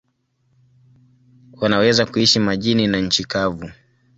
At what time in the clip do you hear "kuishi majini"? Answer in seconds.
2.05-2.87